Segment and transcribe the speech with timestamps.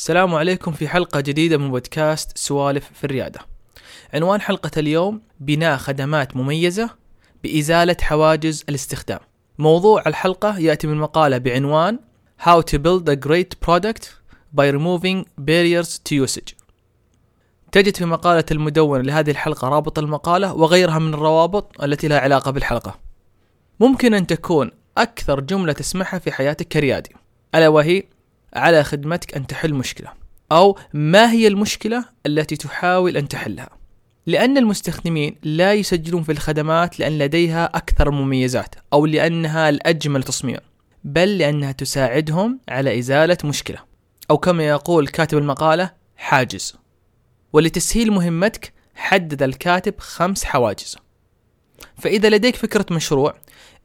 [0.00, 3.40] السلام عليكم في حلقة جديدة من بودكاست سوالف في الريادة.
[4.14, 6.90] عنوان حلقة اليوم بناء خدمات مميزة
[7.42, 9.18] بإزالة حواجز الاستخدام.
[9.58, 11.98] موضوع الحلقة يأتي من مقالة بعنوان
[12.42, 14.04] How to build a great product
[14.54, 16.54] by removing barriers to usage.
[17.72, 22.98] تجد في مقالة المدونة لهذه الحلقة رابط المقالة وغيرها من الروابط التي لها علاقة بالحلقة.
[23.80, 27.10] ممكن أن تكون أكثر جملة تسمعها في حياتك كريادي
[27.54, 28.02] ألا وهي
[28.54, 30.12] على خدمتك أن تحل مشكلة
[30.52, 33.68] أو ما هي المشكلة التي تحاول أن تحلها؟
[34.26, 40.60] لأن المستخدمين لا يسجلون في الخدمات لأن لديها أكثر مميزات أو لأنها الأجمل تصميما
[41.04, 43.78] بل لأنها تساعدهم على إزالة مشكلة.
[44.30, 46.76] أو كما يقول كاتب المقالة حاجز.
[47.52, 50.96] ولتسهيل مهمتك حدد الكاتب خمس حواجز.
[51.98, 53.34] فإذا لديك فكرة مشروع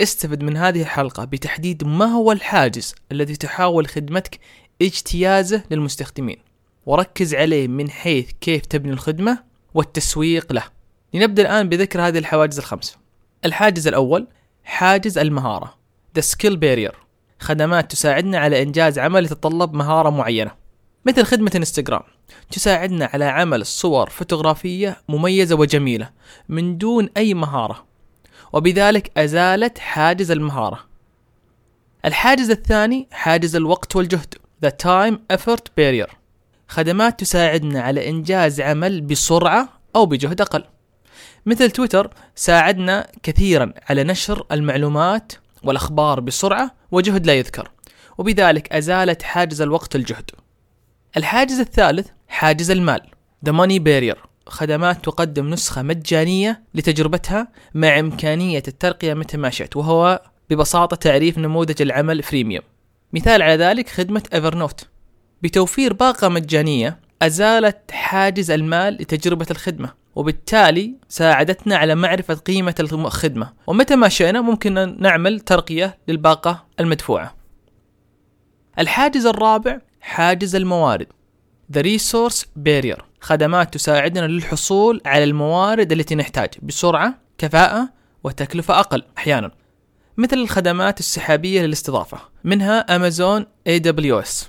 [0.00, 4.38] استفد من هذه الحلقة بتحديد ما هو الحاجز الذي تحاول خدمتك
[4.82, 6.36] اجتيازه للمستخدمين.
[6.86, 9.38] وركز عليه من حيث كيف تبني الخدمة
[9.74, 10.64] والتسويق له.
[11.14, 12.96] لنبدأ الآن بذكر هذه الحواجز الخمسة.
[13.44, 14.26] الحاجز الأول
[14.64, 15.78] حاجز المهارة
[16.18, 16.94] The Skill Barrier
[17.40, 20.50] خدمات تساعدنا على إنجاز عمل يتطلب مهارة معينة.
[21.04, 22.02] مثل خدمة إنستغرام.
[22.50, 26.10] تساعدنا على عمل صور فوتوغرافية مميزة وجميلة
[26.48, 27.86] من دون أي مهارة
[28.52, 30.80] وبذلك أزالت حاجز المهارة.
[32.04, 34.34] الحاجز الثاني حاجز الوقت والجهد
[34.66, 36.14] The Time Effort Barrier.
[36.68, 40.64] خدمات تساعدنا على إنجاز عمل بسرعة أو بجهد أقل.
[41.46, 47.70] مثل تويتر ساعدنا كثيرا على نشر المعلومات والأخبار بسرعة وجهد لا يذكر
[48.18, 50.30] وبذلك أزالت حاجز الوقت والجهد.
[51.16, 53.00] الحاجز الثالث حاجز المال.
[53.46, 54.18] The Money Barrier.
[54.46, 61.82] خدمات تقدم نسخة مجانية لتجربتها مع إمكانية الترقية متى ما شئت وهو ببساطة تعريف نموذج
[61.82, 62.64] العمل freemium
[63.12, 64.88] مثال على ذلك خدمة Evernote
[65.42, 73.52] بتوفير باقة مجانية أزالت حاجز المال لتجربة الخدمة وبالتالي ساعدتنا على معرفة قيمة الخدمة.
[73.66, 77.34] ومتى ما شئنا ممكن نعمل ترقية للباقة المدفوعة.
[78.78, 81.06] الحاجز الرابع حاجز الموارد.
[81.72, 83.02] The Resource Barrier.
[83.20, 87.88] خدمات تساعدنا للحصول على الموارد التي نحتاج بسرعة كفاءة
[88.24, 89.50] وتكلفة أقل أحيانا.
[90.16, 94.44] مثل الخدمات السحابية للاستضافة منها أمازون AWS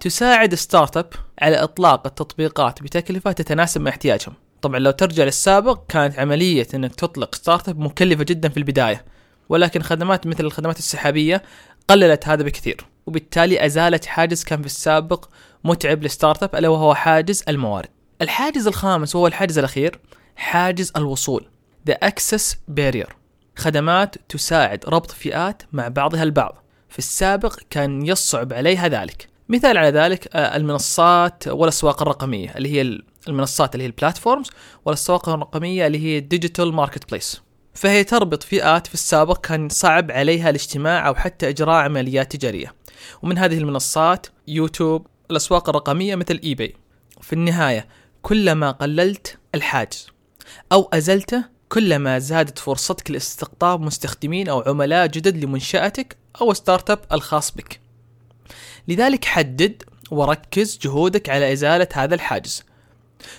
[0.00, 1.10] تساعد startup
[1.42, 4.34] على إطلاق التطبيقات بتكلفة تتناسب مع احتياجهم.
[4.62, 9.04] طبعا لو ترجع للسابق كانت عملية إنك تطلق startup مكلفة جدا في البداية
[9.48, 11.42] ولكن خدمات مثل الخدمات السحابية
[11.88, 15.28] قللت هذا بكثير وبالتالي أزالت حاجز كان في السابق
[15.64, 17.88] متعب لل startup ألا وهو حاجز الموارد.
[18.22, 20.00] الحاجز الخامس وهو الحاجز الأخير
[20.36, 21.46] حاجز الوصول
[21.90, 23.12] The Access Barrier
[23.56, 26.64] خدمات تساعد ربط فئات مع بعضها البعض.
[26.88, 29.32] في السابق كان يصعب عليها ذلك.
[29.48, 34.50] مثال على ذلك آه، المنصات والأسواق الرقمية اللي هي المنصات اللي هي ال platforms
[34.84, 37.42] والأسواق الرقمية اللي هي ال digital marketplace
[37.74, 42.74] فهي تربط فئات في السابق كان صعب عليها الاجتماع أو حتى إجراء عمليات تجارية.
[43.22, 46.74] ومن هذه المنصات يوتيوب الأسواق الرقمية مثل eBay
[47.20, 47.88] في النهاية
[48.22, 50.08] كلما قللت الحاجز
[50.72, 57.80] أو أزلته كلما زادت فرصتك لاستقطاب مستخدمين أو عملاء جدد لمنشأتك أو startup الخاص بك.
[58.88, 62.62] لذلك حدد وركز جهودك على إزالة هذا الحاجز.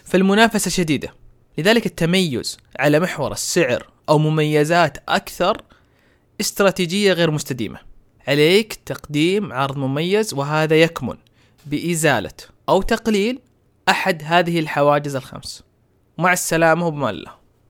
[0.03, 1.13] فالمنافسة شديدة.
[1.57, 5.61] لذلك التميز على محور السعر أو مميزات أكثر
[6.41, 7.79] استراتيجية غير مستديمة.
[8.27, 11.17] عليك تقديم عرض مميز وهذا يكمن.
[11.65, 12.31] بإزالة
[12.69, 13.39] أو تقليل
[13.89, 15.63] أحد هذه الحواجز الخمس.
[16.17, 17.25] مع السلامة وبمان